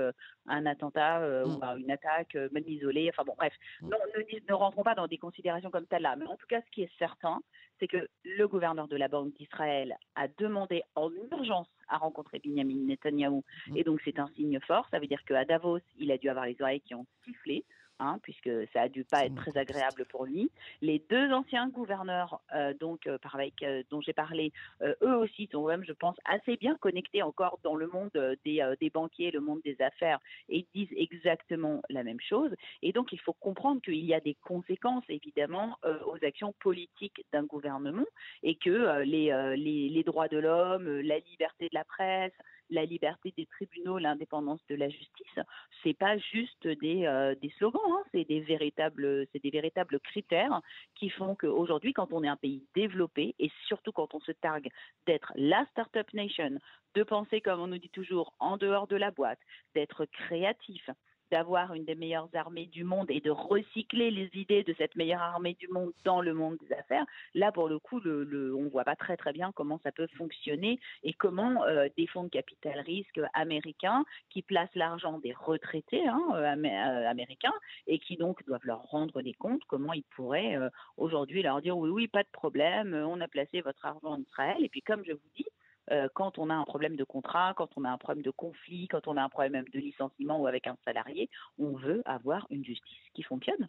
un 0.48 0.66
attentat 0.66 1.46
ou 1.46 1.58
mm. 1.60 1.80
une 1.82 1.92
attaque, 1.92 2.36
même 2.52 2.68
isolée. 2.68 3.10
Enfin 3.12 3.24
bon, 3.24 3.36
bref, 3.38 3.54
mm. 3.82 3.90
non, 3.90 3.98
ne, 4.18 4.40
ne 4.50 4.54
rentrons 4.54 4.84
pas 4.84 4.96
dans 4.96 5.08
des 5.08 5.20
considérations 5.20 5.70
comme 5.70 5.86
celle-là. 5.92 6.16
Mais 6.16 6.26
en 6.26 6.38
tout 6.38 6.48
cas, 6.48 6.62
ce 6.62 6.72
qui 6.72 6.82
est 6.84 6.92
certain, 6.98 7.40
c'est 7.82 7.88
que 7.88 8.08
le 8.24 8.48
gouverneur 8.48 8.88
de 8.88 8.96
la 8.96 9.08
Banque 9.08 9.34
d'Israël 9.34 9.98
a 10.16 10.28
demandé 10.38 10.84
en 10.96 11.10
urgence 11.32 11.68
à 11.88 11.98
rencontrer 11.98 12.40
Benjamin 12.46 12.86
Netanyahou. 12.86 13.44
Mm. 13.68 13.78
Et 13.78 13.84
donc, 13.84 14.00
c'est 14.06 14.20
un 14.20 14.28
signe 14.36 14.60
fort. 14.62 14.88
Ça 14.92 15.00
veut 15.00 15.08
dire 15.08 15.24
qu'à 15.26 15.44
Davos, 15.46 15.80
il 15.98 16.12
a 16.12 16.18
dû 16.18 16.30
avoir 16.30 16.46
les 16.46 16.56
oreilles 16.62 16.82
qui 16.82 16.94
ont 16.94 17.08
sifflé. 17.26 17.66
Hein, 18.02 18.18
puisque 18.24 18.50
ça 18.74 18.82
a 18.82 18.90
dû 18.90 19.04
pas 19.04 19.26
être 19.26 19.36
très 19.36 19.56
agréable 19.56 20.06
pour 20.06 20.26
lui. 20.26 20.50
Les 20.82 21.04
deux 21.08 21.32
anciens 21.32 21.70
gouverneurs, 21.70 22.42
euh, 22.56 22.74
donc 22.74 23.06
euh, 23.06 23.20
par 23.20 23.36
avec, 23.36 23.62
euh, 23.62 23.84
dont 23.92 24.02
j'ai 24.02 24.12
parlé, 24.12 24.52
eux 24.82 25.16
aussi 25.18 25.48
sont 25.52 25.68
même, 25.68 25.84
je 25.86 25.94
pense, 25.94 26.16
assez 26.26 26.58
bien 26.58 26.76
connectés 26.78 27.22
encore 27.22 27.60
dans 27.64 27.76
le 27.76 27.86
monde 27.86 28.10
des, 28.44 28.68
des, 28.80 28.90
banquiers, 28.90 29.30
le 29.30 29.40
monde 29.40 29.62
des 29.64 29.80
affaires, 29.84 30.18
et 30.50 30.66
disent 30.74 30.92
exactement 30.96 31.84
la 31.90 32.04
même 32.04 32.20
chose. 32.20 32.52
Et 32.82 32.92
donc, 32.92 33.14
il 33.14 33.20
faut 33.20 33.34
comprendre 33.34 33.82
qu'il 33.82 34.04
y 34.04 34.16
a 34.16 34.20
des 34.20 34.36
conséquences, 34.42 35.04
évidemment, 35.08 35.78
aux 36.08 36.18
actions 36.26 36.54
politiques 36.60 37.24
d'un 37.32 37.44
gouvernement, 37.44 38.06
et 38.42 38.56
que 38.56 39.02
les, 39.04 39.56
les, 39.58 39.90
les 39.90 40.04
droits 40.04 40.28
de 40.28 40.40
l'homme, 40.40 40.88
la 41.02 41.20
liberté 41.20 41.70
de 41.70 41.76
la 41.76 41.84
presse, 41.84 42.34
la 42.72 42.86
liberté 42.86 43.34
des 43.38 43.46
tribunaux, 43.46 43.98
l'indépendance 44.00 44.62
de 44.70 44.76
la 44.76 44.90
justice, 44.90 45.40
c'est 45.84 45.94
pas 45.94 46.18
juste 46.18 46.68
des, 46.68 47.06
euh, 47.06 47.36
slogans, 47.58 47.82
hein, 47.92 48.04
c'est 48.12 48.26
des 48.26 48.40
véritables, 48.40 49.28
c'est 49.32 49.44
des 49.44 49.50
véritables 49.50 50.00
critères 50.00 50.62
qui 50.96 51.10
font 51.10 51.36
qu'aujourd'hui, 51.36 51.94
quand 51.94 52.12
on 52.14 52.24
est 52.24 52.28
un 52.28 52.38
pays 52.38 52.66
développé 52.74 53.36
et 53.40 53.52
surtout 53.68 53.92
quand 53.92 54.14
on 54.16 54.20
se 54.22 54.32
targue 54.32 54.70
d'être 55.06 55.34
la 55.36 55.66
startup 55.72 56.12
nation, 56.14 56.58
de 56.96 57.04
penser 57.04 57.42
comme 57.42 57.60
on 57.60 57.68
nous 57.68 57.78
dit 57.78 57.90
toujours 57.90 58.34
en 58.40 58.58
dehors 58.58 58.88
de 58.88 58.96
la 58.96 59.12
boîte, 59.12 59.40
d'être 59.76 60.06
créatif, 60.06 60.90
d'avoir 61.32 61.74
une 61.74 61.86
des 61.86 61.96
meilleures 61.96 62.30
armées 62.34 62.68
du 62.68 62.84
monde 62.84 63.10
et 63.10 63.22
de 63.22 63.32
recycler 63.32 64.12
les 64.12 64.30
idées 64.34 64.64
de 64.64 64.74
cette 64.78 64.96
meilleure 64.96 65.22
armée 65.22 65.56
du 65.60 65.68
monde 65.70 65.92
dans 66.04 66.22
le 66.22 66.34
monde 66.34 66.58
des 66.62 66.76
affaires, 66.76 67.06
là, 67.34 67.52
pour 67.52 67.70
le 67.70 67.80
coup, 67.80 68.00
on 68.06 68.64
ne 68.64 68.70
voit 68.70 68.84
pas 68.84 68.96
très 68.96 69.18
très 69.18 69.32
bien 69.32 69.52
comment 69.54 69.80
ça 69.84 69.92
peut 69.92 70.08
fonctionner 70.18 70.80
et 71.04 71.14
comment 71.14 71.64
euh, 71.64 71.88
des 71.98 72.08
fonds 72.08 72.24
de 72.24 72.30
capital 72.30 72.80
risque 72.82 73.20
américains 73.34 74.04
qui 74.30 74.42
placent 74.42 74.76
l'argent 74.76 75.20
des 75.20 75.34
retraités 75.34 76.08
hein, 76.08 76.22
euh, 76.34 76.56
euh, 76.56 77.10
américains 77.10 77.54
et 77.88 78.00
qui 78.00 78.18
donc 78.18 78.46
doivent 78.46 78.66
leur 78.66 78.84
rendre 78.84 79.22
des 79.22 79.34
comptes, 79.34 79.64
comment 79.68 79.94
ils 79.94 80.04
pourraient 80.16 80.58
aujourd'hui 80.98 81.42
leur 81.42 81.62
dire 81.62 81.78
oui, 81.78 81.90
oui, 81.90 82.08
pas 82.08 82.24
de 82.24 82.30
problème, 82.32 82.94
on 82.94 83.22
a 83.22 83.28
placé 83.28 83.62
votre 83.62 83.86
argent 83.86 84.12
en 84.12 84.22
Israël. 84.22 84.58
Et 84.60 84.70
puis, 84.70 84.82
comme 84.82 85.04
je 85.06 85.14
vous 85.14 85.30
dis, 85.36 85.46
euh, 85.92 86.08
quand 86.14 86.38
on 86.38 86.50
a 86.50 86.54
un 86.54 86.64
problème 86.64 86.96
de 86.96 87.04
contrat, 87.04 87.54
quand 87.56 87.70
on 87.76 87.84
a 87.84 87.90
un 87.90 87.98
problème 87.98 88.24
de 88.24 88.32
conflit, 88.32 88.88
quand 88.88 89.08
on 89.08 89.18
a 89.18 89.24
un 89.24 89.30
problème 89.30 89.66
de 89.74 89.80
licenciement 89.80 90.40
ou 90.40 90.48
avec 90.48 90.68
un 90.68 90.78
salarié, 90.86 91.30
on 91.60 91.74
veut 91.74 92.02
avoir 92.06 92.48
une 92.50 92.64
justice 92.64 93.10
qui 93.14 93.24
fonctionne. 93.24 93.68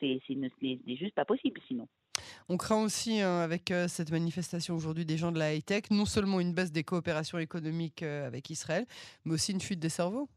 C'est 0.00 0.20
juste 0.86 1.14
pas 1.14 1.24
possible 1.24 1.60
sinon. 1.66 1.88
On 2.48 2.56
craint 2.58 2.82
aussi, 2.82 3.20
hein, 3.20 3.38
avec 3.38 3.72
cette 3.88 4.10
manifestation 4.10 4.74
aujourd'hui 4.74 5.06
des 5.06 5.16
gens 5.16 5.32
de 5.32 5.38
la 5.38 5.54
high-tech, 5.54 5.84
non 5.90 6.04
seulement 6.04 6.40
une 6.40 6.52
baisse 6.52 6.72
des 6.72 6.84
coopérations 6.84 7.38
économiques 7.38 8.02
avec 8.02 8.50
Israël, 8.50 8.86
mais 9.24 9.34
aussi 9.34 9.52
une 9.52 9.62
fuite 9.62 9.80
des 9.80 9.88
cerveaux. 9.88 10.28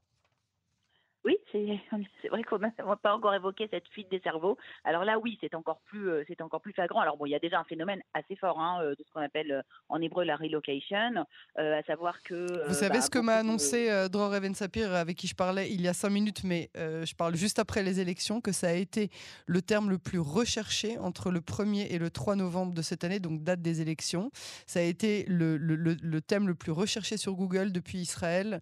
C'est 2.21 2.29
vrai 2.29 2.43
qu'on 2.43 2.59
n'a 2.59 2.71
pas 3.01 3.15
encore 3.15 3.33
évoqué 3.33 3.67
cette 3.71 3.87
fuite 3.89 4.09
des 4.09 4.19
cerveaux. 4.19 4.57
Alors 4.83 5.03
là, 5.03 5.19
oui, 5.19 5.37
c'est 5.41 5.55
encore 5.55 5.79
plus 5.85 6.09
euh, 6.09 6.23
c'est 6.27 6.41
encore 6.41 6.61
plus 6.61 6.73
flagrant. 6.73 7.01
Alors 7.01 7.17
bon, 7.17 7.25
il 7.25 7.31
y 7.31 7.35
a 7.35 7.39
déjà 7.39 7.59
un 7.59 7.63
phénomène 7.63 8.01
assez 8.13 8.35
fort 8.35 8.59
hein, 8.59 8.79
euh, 8.81 8.91
de 8.91 9.03
ce 9.05 9.11
qu'on 9.11 9.21
appelle 9.21 9.51
euh, 9.51 9.61
en 9.89 10.01
hébreu 10.01 10.23
la 10.23 10.35
relocation, 10.35 11.25
à 11.55 11.83
savoir 11.83 12.21
que. 12.23 12.67
Vous 12.67 12.73
savez 12.73 12.95
bah, 12.95 13.01
ce 13.01 13.09
que 13.09 13.19
m'a 13.19 13.35
annoncé 13.35 13.87
de... 13.89 14.07
Dror 14.07 14.35
Even 14.35 14.55
Sapir, 14.55 14.93
avec 14.93 15.17
qui 15.17 15.27
je 15.27 15.35
parlais 15.35 15.71
il 15.71 15.81
y 15.81 15.87
a 15.87 15.93
cinq 15.93 16.09
minutes, 16.09 16.43
mais 16.43 16.69
je 16.75 17.15
parle 17.15 17.35
juste 17.35 17.59
après 17.59 17.83
les 17.83 17.99
élections, 17.99 18.41
que 18.41 18.51
ça 18.51 18.69
a 18.69 18.73
été 18.73 19.09
le 19.45 19.61
terme 19.61 19.89
le 19.89 19.97
plus 19.97 20.19
recherché 20.19 20.97
entre 20.97 21.31
le 21.31 21.39
1er 21.39 21.87
et 21.89 21.97
le 21.97 22.09
3 22.09 22.35
novembre 22.35 22.73
de 22.73 22.81
cette 22.81 23.03
année, 23.03 23.19
donc 23.19 23.43
date 23.43 23.61
des 23.61 23.81
élections. 23.81 24.31
Ça 24.65 24.79
a 24.79 24.83
été 24.83 25.25
le, 25.27 25.57
le, 25.57 25.75
le 25.75 26.21
thème 26.21 26.47
le 26.47 26.55
plus 26.55 26.71
recherché 26.71 27.17
sur 27.17 27.33
Google 27.33 27.71
depuis 27.71 27.99
Israël 27.99 28.59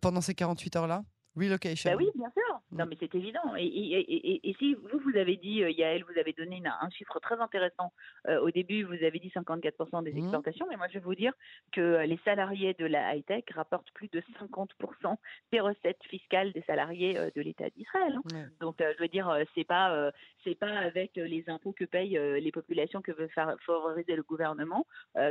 pendant 0.00 0.20
ces 0.20 0.34
48 0.34 0.76
heures-là. 0.76 1.02
Relocation. 1.38 1.90
Bah 1.90 1.96
oui, 1.96 2.10
bien 2.14 2.30
sûr. 2.30 2.60
Non, 2.70 2.84
mais 2.86 2.96
c'est 3.00 3.14
évident. 3.14 3.56
Et, 3.56 3.64
et, 3.64 4.48
et, 4.48 4.54
si 4.58 4.74
vous, 4.74 4.98
vous 4.98 5.16
avez 5.16 5.36
dit, 5.36 5.62
euh, 5.62 5.70
Yael, 5.70 6.04
vous 6.04 6.18
avez 6.18 6.34
donné 6.34 6.62
un 6.66 6.90
chiffre 6.90 7.18
très 7.20 7.40
intéressant. 7.40 7.92
Euh, 8.26 8.40
au 8.40 8.50
début, 8.50 8.82
vous 8.82 8.92
avez 8.92 9.18
dit 9.18 9.32
54% 9.34 10.02
des 10.04 10.12
mm. 10.12 10.18
exportations, 10.18 10.66
mais 10.68 10.76
moi, 10.76 10.86
je 10.88 10.94
vais 10.94 11.04
vous 11.04 11.14
dire 11.14 11.32
que 11.72 11.80
euh, 11.80 12.06
les 12.06 12.18
salariés 12.24 12.74
de 12.74 12.84
la 12.84 13.14
high-tech 13.14 13.44
rapportent 13.54 13.90
plus 13.92 14.08
de 14.08 14.22
50% 14.38 15.16
des 15.50 15.60
recettes 15.60 16.02
fiscales 16.04 16.52
des 16.52 16.62
salariés 16.62 17.14
de 17.34 17.40
l'État 17.40 17.70
d'Israël. 17.70 18.18
Hein. 18.34 18.46
Donc, 18.60 18.76
je 18.80 19.02
veux 19.02 19.08
dire, 19.08 19.34
c'est 19.54 19.64
pas, 19.64 20.10
c'est 20.44 20.54
pas 20.54 20.78
avec 20.78 21.12
les 21.16 21.44
impôts 21.48 21.72
que 21.72 21.84
payent 21.84 22.18
les 22.40 22.52
populations 22.52 23.00
que 23.00 23.12
veut 23.12 23.28
faire 23.28 23.56
favoriser 23.64 24.14
le 24.14 24.22
gouvernement 24.22 24.86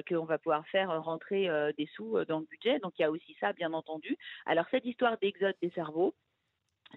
qu'on 0.08 0.26
va 0.26 0.38
pouvoir 0.38 0.66
faire 0.68 1.02
rentrer 1.04 1.50
des 1.78 1.88
sous 1.96 2.24
dans 2.26 2.40
le 2.40 2.46
budget. 2.46 2.80
Donc, 2.80 2.94
il 2.98 3.04
y 3.04 3.06
a 3.06 3.12
aussi 3.12 3.36
ça, 3.40 3.54
bien 3.54 3.74
entendu. 3.74 4.18
Alors, 4.46 4.66
cette 4.72 4.86
histoire 4.86 5.18
d'exode 5.18 5.56
des 5.62 5.70
cerveaux, 5.72 6.14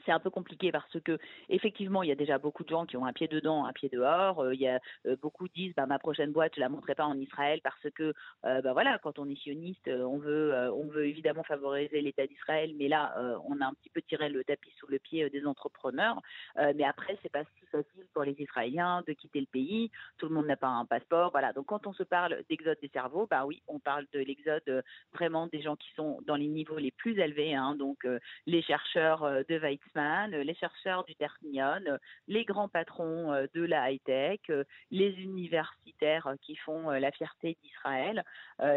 c'est 0.04 0.12
un 0.12 0.20
peu 0.20 0.30
compliqué 0.30 0.72
parce 0.72 1.00
que 1.00 1.18
effectivement 1.48 2.02
il 2.02 2.08
y 2.08 2.12
a 2.12 2.16
déjà 2.16 2.38
beaucoup 2.38 2.64
de 2.64 2.68
gens 2.68 2.86
qui 2.86 2.96
ont 2.96 3.06
un 3.06 3.12
pied 3.12 3.28
dedans, 3.28 3.64
un 3.64 3.72
pied 3.72 3.88
dehors. 3.88 4.40
Euh, 4.40 4.54
il 4.54 4.60
y 4.60 4.68
a 4.68 4.80
euh, 5.06 5.16
beaucoup 5.20 5.48
disent 5.48 5.74
bah 5.76 5.86
ma 5.86 5.98
prochaine 5.98 6.32
boîte 6.32 6.52
je 6.54 6.60
la 6.60 6.68
montrerai 6.68 6.94
pas 6.94 7.06
en 7.06 7.18
Israël 7.18 7.60
parce 7.62 7.88
que 7.94 8.14
euh, 8.44 8.62
bah 8.62 8.72
voilà 8.72 8.98
quand 8.98 9.18
on 9.18 9.28
est 9.28 9.40
sioniste 9.40 9.88
on 9.88 10.18
veut 10.18 10.70
on 10.74 10.86
veut 10.86 11.06
évidemment 11.06 11.42
favoriser 11.42 12.00
l'État 12.00 12.26
d'Israël 12.26 12.72
mais 12.76 12.88
là 12.88 13.14
on 13.48 13.60
a 13.60 13.66
un 13.66 13.74
petit 13.74 13.90
peu 13.90 14.02
tiré 14.02 14.28
le 14.28 14.44
tapis 14.44 14.72
sous 14.78 14.86
le 14.86 14.98
pied 14.98 15.28
des 15.30 15.46
entrepreneurs. 15.46 16.20
mais 16.56 16.84
après 16.84 17.18
c'est 17.22 17.32
pas 17.32 17.44
si 17.44 17.66
facile 17.66 18.06
pour 18.12 18.24
les 18.24 18.34
Israéliens 18.38 19.02
de 19.06 19.12
quitter 19.12 19.40
le 19.40 19.46
pays. 19.46 19.90
Tout 20.18 20.28
le 20.28 20.34
monde 20.34 20.46
n'a 20.46 20.56
pas 20.56 20.68
un 20.68 20.84
passeport. 20.84 21.30
Voilà 21.30 21.52
donc 21.52 21.66
quand 21.66 21.86
on 21.86 21.92
se 21.92 22.02
parle 22.02 22.42
d'exode 22.48 22.78
des 22.80 22.88
cerveaux 22.88 23.26
bah 23.30 23.46
oui 23.46 23.62
on 23.68 23.78
parle 23.78 24.06
de 24.12 24.20
l'exode 24.20 24.84
vraiment 25.14 25.46
des 25.46 25.62
gens 25.62 25.76
qui 25.76 25.88
sont 25.96 26.20
dans 26.26 26.36
les 26.36 26.48
niveaux 26.48 26.78
les 26.78 26.90
plus 26.90 27.18
élevés 27.18 27.54
hein, 27.54 27.74
donc 27.74 28.06
les 28.46 28.62
chercheurs 28.62 29.22
de 29.48 29.54
les 29.94 30.54
chercheurs 30.54 31.04
du 31.04 31.14
Technion, 31.14 31.98
les 32.28 32.44
grands 32.44 32.68
patrons 32.68 33.32
euh, 33.32 33.46
de 33.54 33.62
la 33.62 33.90
high-tech, 33.90 34.40
euh, 34.50 34.64
les 34.90 35.10
universitaires 35.20 36.34
qui 36.42 36.56
font 36.56 36.90
euh, 36.90 36.98
la 36.98 37.10
fierté 37.10 37.56
d'Israël, 37.62 38.24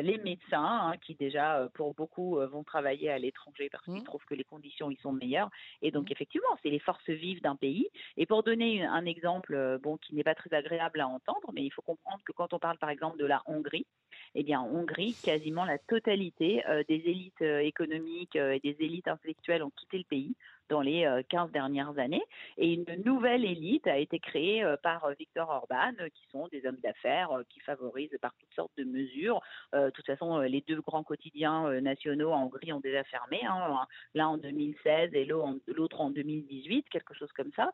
les 0.01 0.17
médecins 0.19 0.91
hein, 0.91 0.97
qui 1.01 1.15
déjà, 1.15 1.69
pour 1.73 1.93
beaucoup, 1.93 2.37
vont 2.37 2.63
travailler 2.63 3.09
à 3.09 3.19
l'étranger 3.19 3.69
parce 3.69 3.83
qu'ils 3.83 3.95
mmh. 3.95 4.03
trouvent 4.03 4.25
que 4.25 4.33
les 4.33 4.43
conditions 4.43 4.89
y 4.89 4.95
sont 4.97 5.11
meilleures. 5.11 5.49
Et 5.81 5.91
donc, 5.91 6.09
mmh. 6.09 6.13
effectivement, 6.13 6.57
c'est 6.61 6.69
les 6.69 6.79
forces 6.79 7.09
vives 7.09 7.41
d'un 7.41 7.55
pays. 7.55 7.89
Et 8.15 8.25
pour 8.25 8.43
donner 8.43 8.85
un 8.85 9.05
exemple 9.05 9.79
bon, 9.81 9.97
qui 9.97 10.15
n'est 10.15 10.23
pas 10.23 10.35
très 10.35 10.53
agréable 10.55 11.01
à 11.01 11.07
entendre, 11.07 11.51
mais 11.53 11.63
il 11.63 11.71
faut 11.71 11.81
comprendre 11.81 12.21
que 12.25 12.31
quand 12.31 12.53
on 12.53 12.59
parle 12.59 12.77
par 12.77 12.89
exemple 12.89 13.17
de 13.17 13.25
la 13.25 13.41
Hongrie, 13.45 13.85
eh 14.35 14.43
bien, 14.43 14.61
en 14.61 14.69
Hongrie, 14.69 15.15
quasiment 15.21 15.65
la 15.65 15.77
totalité 15.77 16.63
des 16.87 17.03
élites 17.05 17.41
économiques 17.41 18.35
et 18.35 18.59
des 18.59 18.77
élites 18.79 19.07
intellectuelles 19.07 19.63
ont 19.63 19.71
quitté 19.71 19.97
le 19.97 20.05
pays 20.05 20.35
dans 20.69 20.81
les 20.81 20.92
15 21.29 21.51
dernières 21.51 21.97
années. 21.97 22.23
Et 22.57 22.73
une 22.73 22.85
nouvelle 23.05 23.45
élite 23.45 23.87
a 23.87 23.97
été 23.97 24.19
créée 24.19 24.63
par 24.83 25.09
Viktor 25.17 25.49
Orban, 25.49 25.93
qui 26.13 26.27
sont 26.31 26.47
des 26.49 26.65
hommes 26.65 26.79
d'affaires 26.83 27.29
qui 27.49 27.59
favorisent 27.59 28.17
par 28.21 28.33
toutes 28.39 28.53
sortes 28.53 28.71
de 28.77 28.83
mesures. 28.83 29.41
de 29.73 29.89
toute 29.89 30.05
façon, 30.05 30.39
les 30.39 30.61
deux 30.61 30.81
grands 30.81 31.03
quotidiens 31.03 31.81
nationaux 31.81 32.31
en 32.31 32.43
Hongrie 32.43 32.73
ont 32.73 32.79
déjà 32.79 33.03
fermé, 33.05 33.41
hein, 33.45 33.85
l'un 34.13 34.27
en 34.27 34.37
2016 34.37 35.13
et 35.13 35.25
l'autre 35.25 36.01
en 36.01 36.09
2018, 36.09 36.89
quelque 36.89 37.13
chose 37.13 37.31
comme 37.33 37.51
ça. 37.55 37.71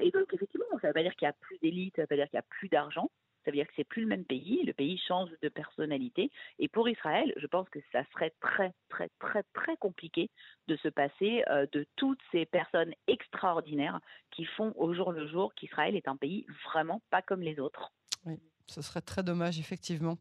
et 0.00 0.10
donc, 0.10 0.32
effectivement, 0.32 0.66
ça 0.80 0.88
ne 0.88 0.88
veut 0.88 0.94
pas 0.94 1.02
dire 1.02 1.14
qu'il 1.16 1.26
n'y 1.26 1.30
a 1.30 1.36
plus 1.40 1.58
d'élite, 1.58 1.96
ça 1.96 2.02
ne 2.02 2.04
veut 2.04 2.08
pas 2.08 2.16
dire 2.16 2.28
qu'il 2.28 2.36
n'y 2.36 2.40
a 2.40 2.48
plus 2.48 2.68
d'argent 2.68 3.10
ça 3.44 3.50
veut 3.50 3.56
dire 3.56 3.66
que 3.66 3.72
c'est 3.76 3.84
plus 3.84 4.02
le 4.02 4.08
même 4.08 4.24
pays, 4.24 4.62
le 4.64 4.72
pays 4.72 5.00
change 5.06 5.30
de 5.42 5.48
personnalité. 5.48 6.30
Et 6.58 6.68
pour 6.68 6.88
Israël, 6.88 7.32
je 7.36 7.46
pense 7.46 7.68
que 7.70 7.78
ça 7.92 8.02
serait 8.12 8.32
très, 8.40 8.72
très, 8.88 9.08
très, 9.18 9.42
très 9.54 9.76
compliqué 9.76 10.30
de 10.66 10.76
se 10.76 10.88
passer 10.88 11.44
euh, 11.48 11.66
de 11.72 11.86
toutes 11.96 12.20
ces 12.32 12.46
personnes 12.46 12.92
extraordinaires 13.06 14.00
qui 14.30 14.44
font 14.44 14.72
au 14.76 14.94
jour 14.94 15.12
le 15.12 15.28
jour 15.28 15.54
qu'Israël 15.54 15.96
est 15.96 16.08
un 16.08 16.16
pays 16.16 16.46
vraiment 16.64 17.00
pas 17.10 17.22
comme 17.22 17.40
les 17.40 17.58
autres. 17.58 17.92
Oui, 18.26 18.38
ce 18.66 18.82
serait 18.82 19.00
très 19.00 19.22
dommage, 19.22 19.58
effectivement. 19.58 20.18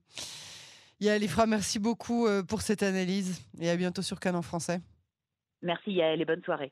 Yael 1.00 1.24
Ifra, 1.24 1.46
merci 1.46 1.80
beaucoup 1.80 2.28
euh, 2.28 2.44
pour 2.44 2.62
cette 2.62 2.82
analyse 2.82 3.42
et 3.60 3.70
à 3.70 3.76
bientôt 3.76 4.02
sur 4.02 4.20
Canon 4.20 4.42
Français. 4.42 4.80
Merci 5.62 5.92
Yael 5.92 6.22
et 6.22 6.26
bonne 6.26 6.44
soirée. 6.44 6.72